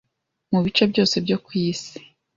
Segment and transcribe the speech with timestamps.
[0.51, 1.97] mu bice byose byo ku isi